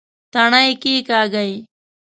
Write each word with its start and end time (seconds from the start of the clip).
تڼي 0.33 0.67
کېکاږئ 0.81 1.51